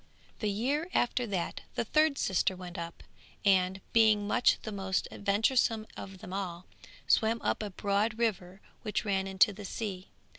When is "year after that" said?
0.49-1.61